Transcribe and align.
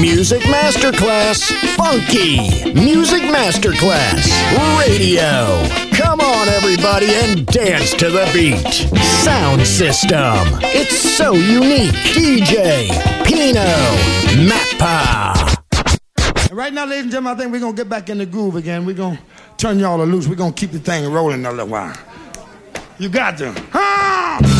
Music 0.00 0.42
Masterclass 0.42 1.52
Funky. 1.76 2.36
Music 2.74 3.22
Masterclass 3.22 4.28
Radio. 4.78 5.62
Come 5.96 6.20
on, 6.20 6.48
everybody, 6.48 7.06
and 7.14 7.46
dance 7.46 7.92
to 7.94 8.10
the 8.10 8.28
beat. 8.32 8.58
Sound 9.22 9.66
system. 9.66 10.36
It's 10.62 10.96
so 11.16 11.34
unique. 11.34 11.92
DJ 12.12 12.88
Pino 13.24 13.60
Mappa. 14.48 15.34
Right 16.52 16.72
now, 16.72 16.86
ladies 16.86 17.04
and 17.04 17.12
gentlemen, 17.12 17.36
I 17.36 17.40
think 17.40 17.52
we're 17.52 17.60
going 17.60 17.74
to 17.74 17.82
get 17.82 17.88
back 17.88 18.08
in 18.08 18.18
the 18.18 18.26
groove 18.26 18.56
again. 18.56 18.86
We're 18.86 18.94
going 18.94 19.16
to 19.16 19.22
turn 19.56 19.78
y'all 19.78 19.98
loose. 20.04 20.28
We're 20.28 20.34
going 20.34 20.52
to 20.52 20.60
keep 20.60 20.72
the 20.72 20.78
thing 20.78 21.10
rolling 21.12 21.44
a 21.46 21.50
little 21.50 21.68
while. 21.68 21.96
You 22.98 23.08
got 23.08 23.38
to. 23.38 23.54
Ah! 23.72 24.53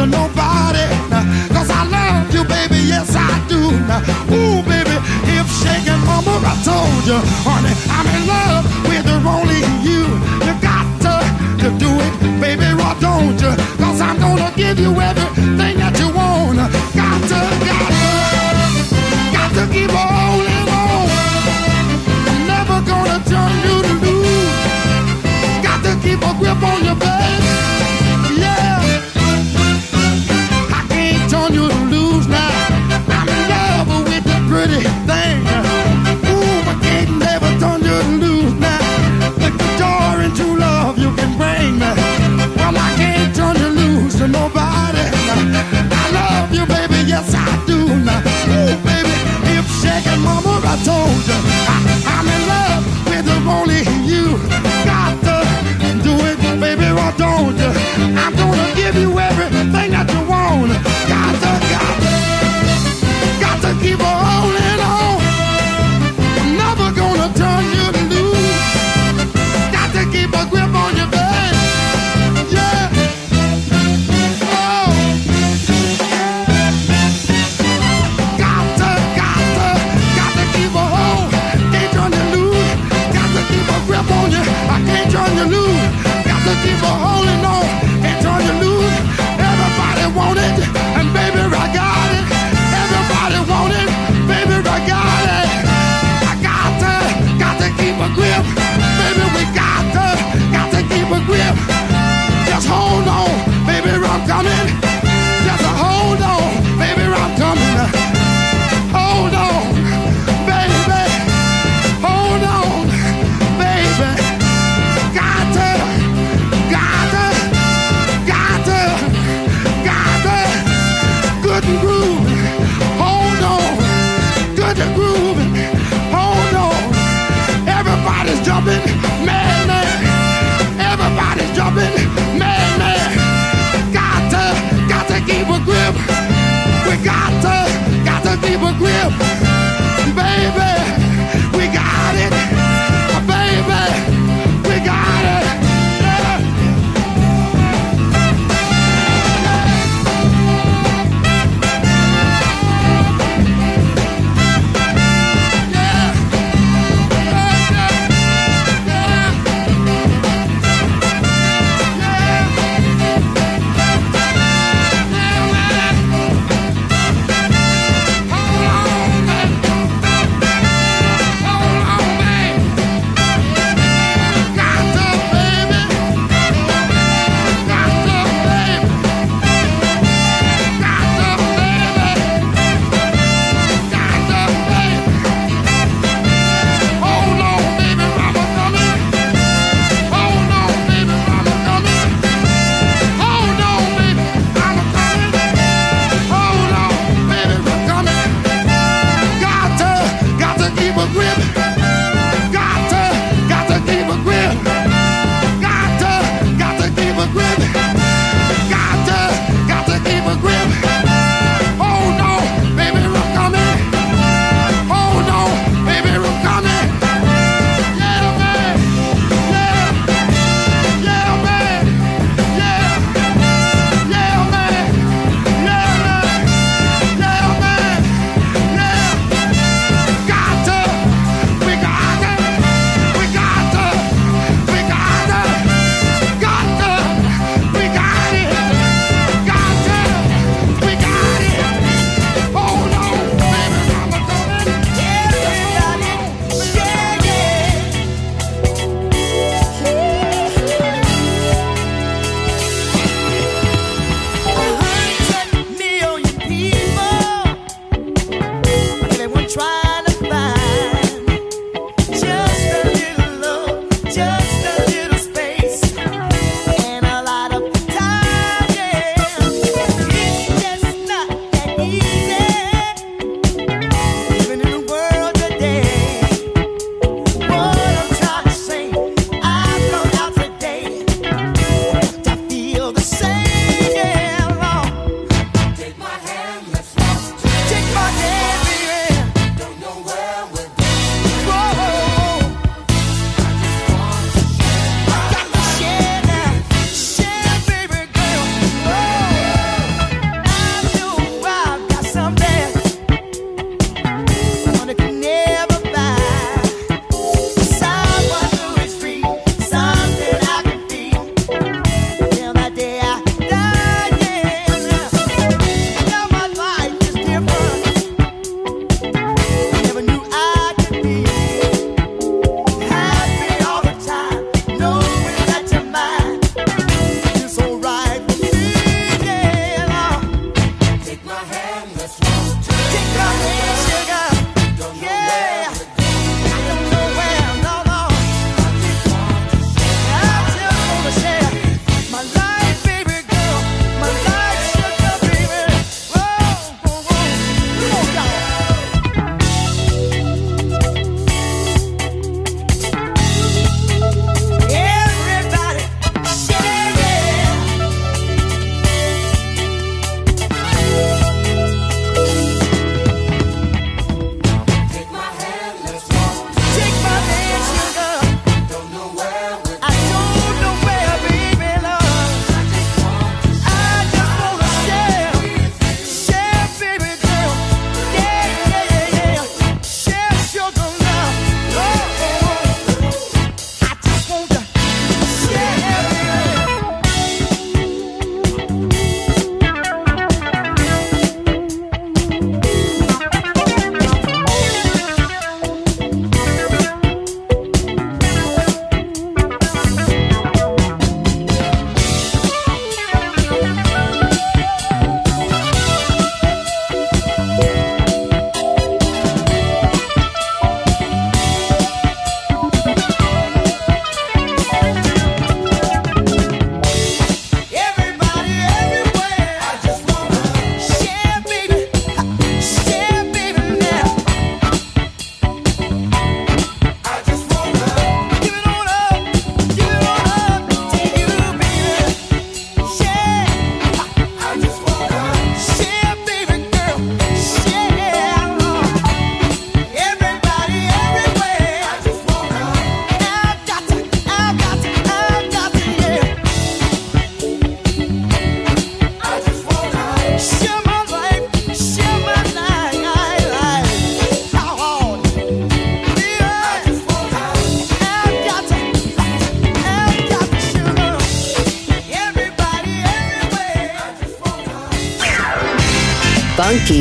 To 0.00 0.06
nobody. 0.06 0.86
Cause 1.52 1.68
I 1.68 1.84
love 1.84 2.32
you, 2.32 2.44
baby, 2.44 2.80
yes 2.88 3.12
I 3.12 3.28
do. 3.52 3.60
Ooh, 4.32 4.62
baby, 4.64 4.96
if 5.36 5.46
shaking 5.60 6.00
mama, 6.08 6.40
I 6.40 6.54
told 6.64 7.04
you, 7.04 7.20
honey, 7.44 7.74
I'm 7.96 8.08
in 8.16 8.22
love 8.24 8.64
with 8.88 9.04
only 9.26 9.60
you. 9.84 10.02
You 10.46 10.54
got 10.64 10.86
to, 11.04 11.14
to 11.60 11.68
do 11.76 11.90
it, 12.06 12.14
baby, 12.40 12.68
why 12.80 12.96
don't 13.00 13.36
you? 13.44 13.52
Cause 13.76 14.00
I'm 14.00 14.16
gonna 14.18 14.50
give 14.56 14.78
you 14.78 14.92
everything 14.96 15.76
that 15.82 15.94
you 16.00 16.08
want. 16.16 16.56
Got 16.96 17.20
to, 17.30 17.40
got 17.68 17.90
to, 18.00 18.12
got 19.36 19.50
to 19.58 19.64
keep 19.74 19.90
holding 19.92 20.68
on. 20.80 21.08
Never 22.48 22.78
gonna 22.88 23.18
turn 23.28 23.52
you 23.68 23.76
to 23.84 23.94
lose. 24.04 24.60
Got 25.66 25.84
to 25.84 25.92
keep 26.00 26.20
a 26.24 26.32
grip 26.40 26.62
on 26.62 26.84
your 26.88 26.96
baby. 26.96 27.79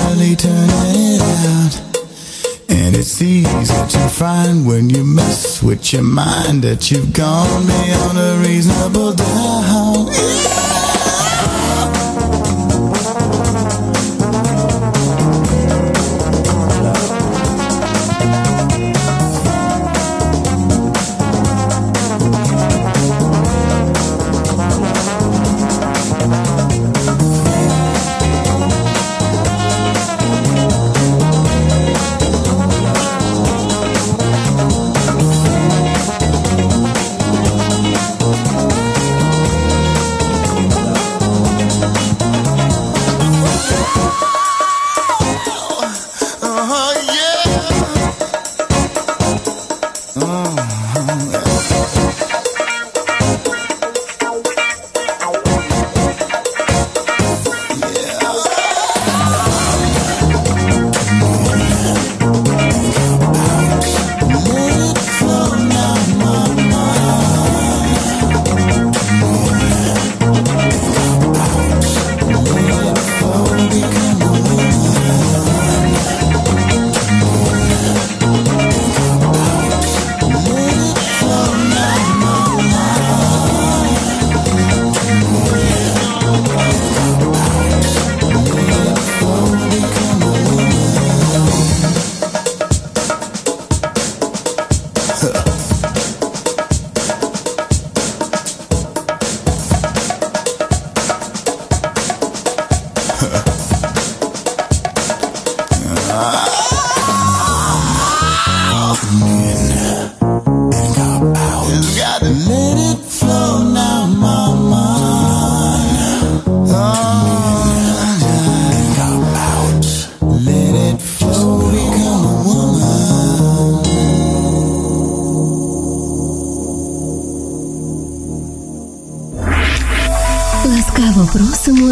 turning 0.00 0.32
it 0.32 0.44
out. 0.46 1.80
And 2.68 2.96
it's 2.96 3.20
easy 3.20 3.74
to 3.74 4.08
find 4.08 4.66
when 4.66 4.88
you 4.88 5.04
mess 5.04 5.62
with 5.62 5.92
your 5.92 6.02
mind 6.02 6.62
that 6.62 6.90
you've 6.90 7.12
gone 7.12 7.66
beyond 7.66 8.18
a 8.18 8.42
reasonable 8.46 9.12
doubt. 9.12 10.08
Yeah. 10.12 10.59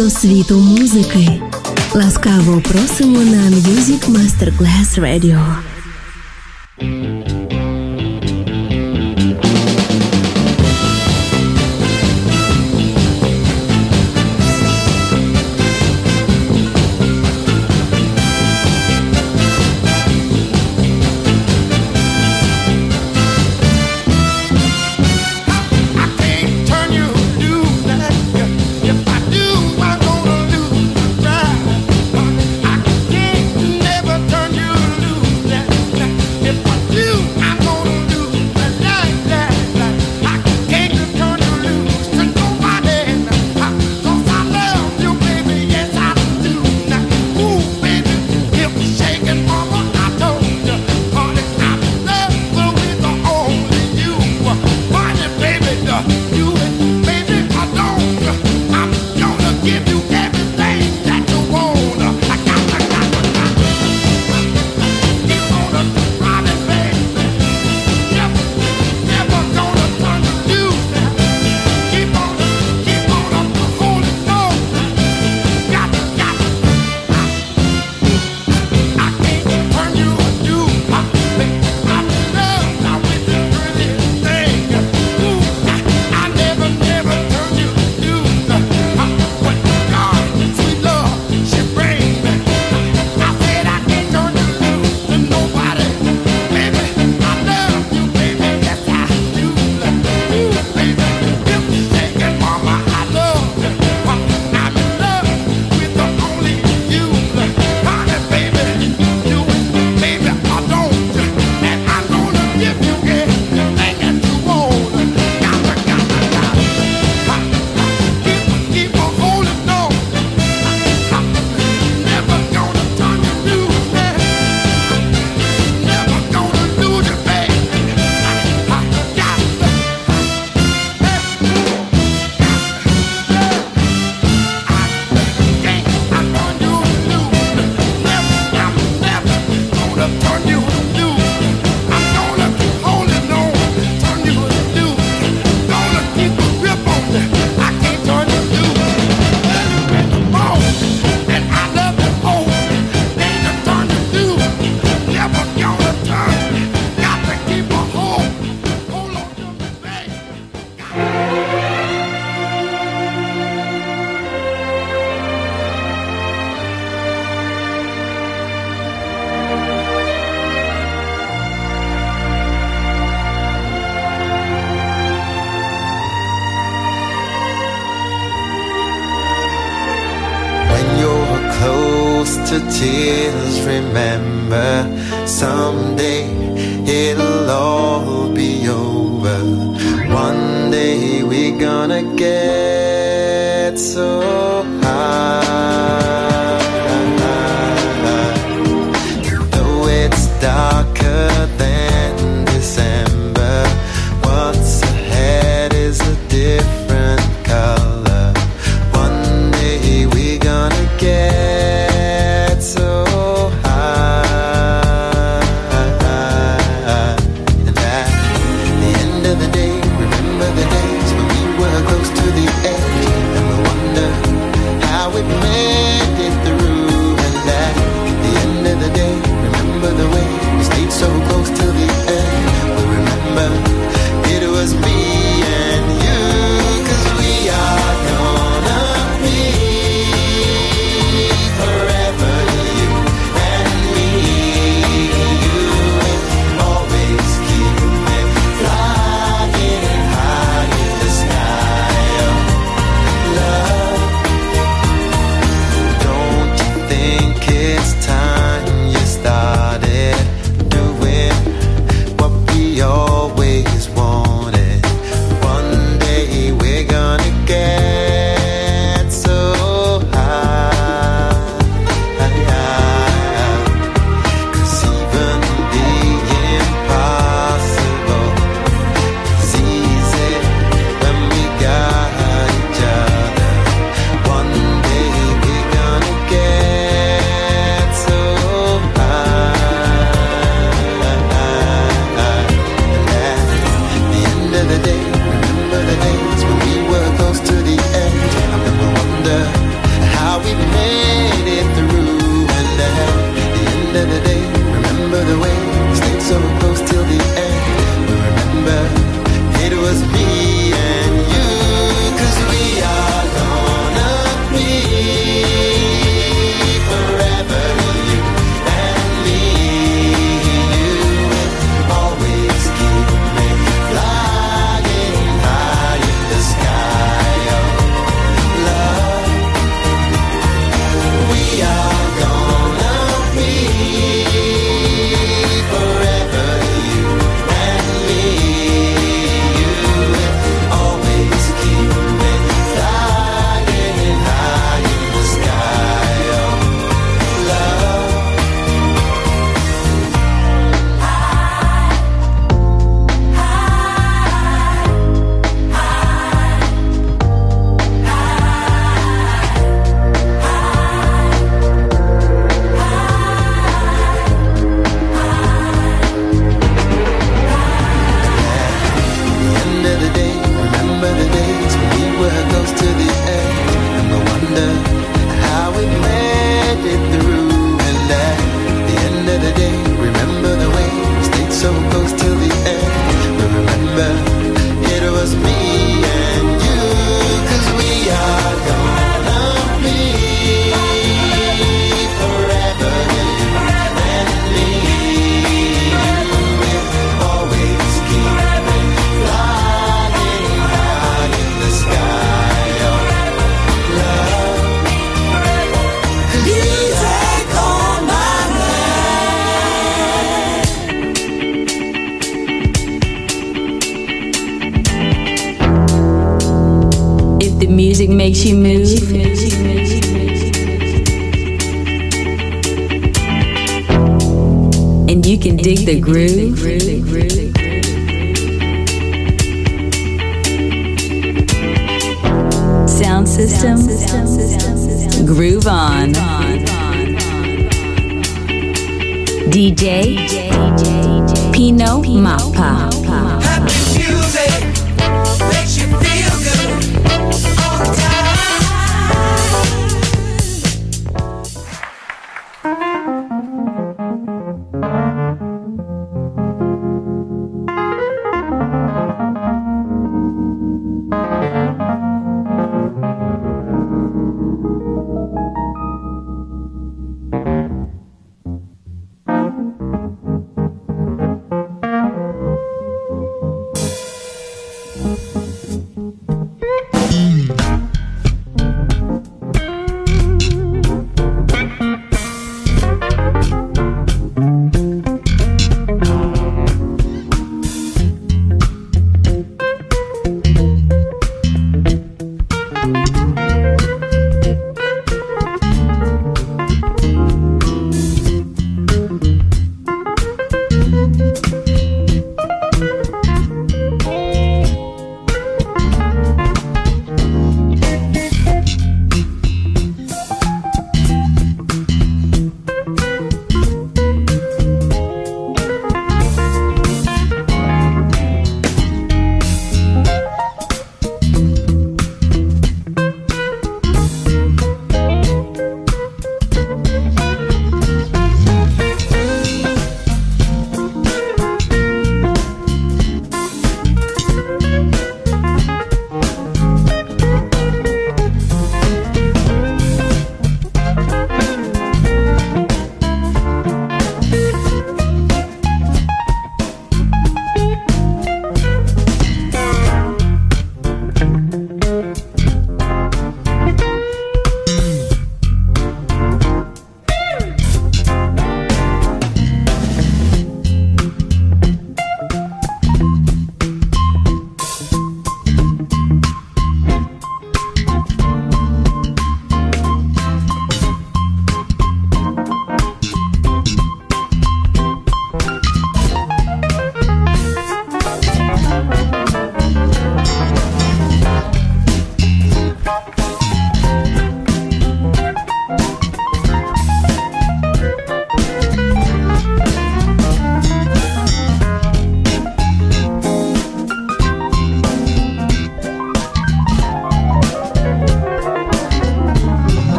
до 0.00 0.10
світу 0.10 0.60
музики. 0.60 1.42
Ласкаво 1.94 2.60
просимо 2.60 3.18
на 3.18 3.50
Music 3.50 4.08
Masterclass 4.08 5.00
Radio. 5.00 5.40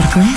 Music 0.00 0.29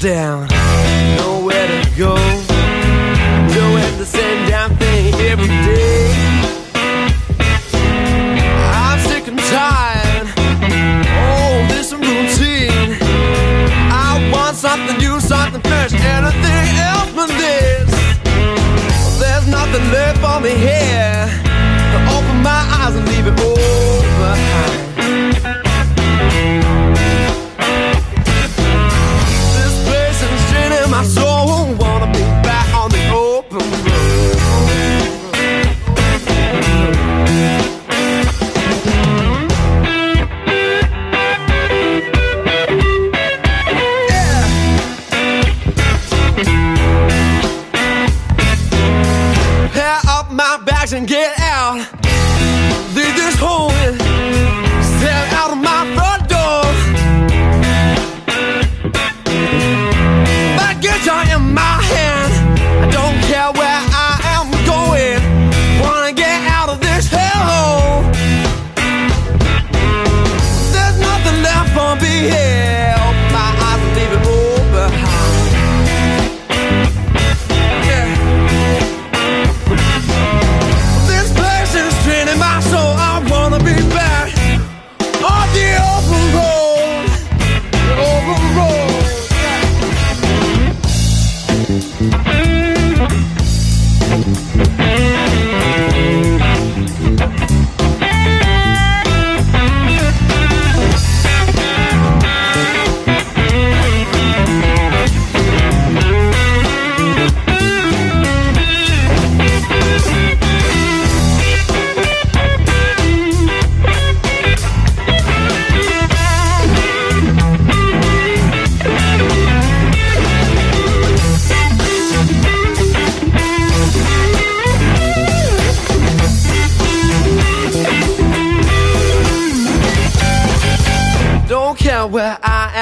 down, 0.00 0.49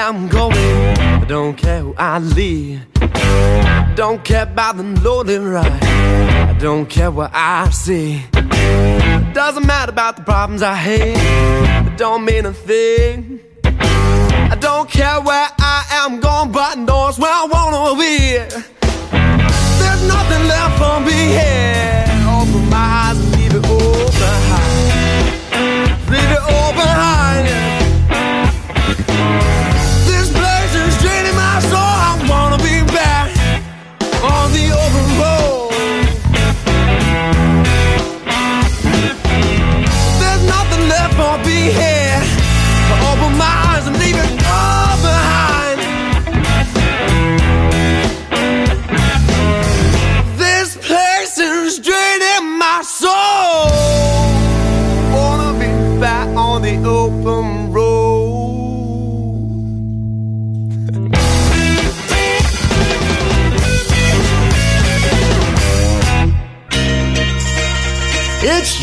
I'm 0.09 0.27
going. 0.27 0.55
I 0.57 1.23
don't 1.27 1.55
care 1.55 1.81
who 1.81 1.93
I 1.95 2.17
leave. 2.17 2.81
Don't 3.95 4.23
care 4.23 4.41
about 4.41 4.77
the 4.77 4.83
lonely 5.03 5.37
ride. 5.37 5.83
I 5.83 6.57
don't 6.57 6.87
care 6.89 7.11
what 7.11 7.29
I 7.31 7.69
see. 7.69 8.23
Doesn't 9.33 9.67
matter 9.67 9.91
about 9.91 10.15
the 10.15 10.23
problems 10.23 10.63
I 10.63 10.73
hate. 10.73 11.15
It 11.85 11.95
don't 11.95 12.25
mean 12.25 12.47
a 12.47 12.53
thing. 12.53 13.39
I 13.63 14.57
don't 14.59 14.89
care 14.89 15.21
where 15.21 15.49
I 15.59 15.85
am 16.03 16.19
going, 16.19 16.51
but 16.53 16.79
knows 16.79 17.19
where 17.19 17.31
I 17.31 17.45
wanna 17.45 17.95
be. 17.95 18.37
There's 19.79 20.03
nothing 20.07 20.43
left 20.47 20.75
for 20.81 20.99
me 21.01 21.19
here. 21.37 22.05
Open 22.25 22.67
my 22.67 22.87
eyes 23.05 23.19
and 23.19 23.31
leave 23.35 23.53
it 23.53 23.63
open 23.63 24.39
high. 24.49 26.09
Leave 26.09 26.31
it 26.31 26.43
open 26.49 26.87
high. 26.87 27.18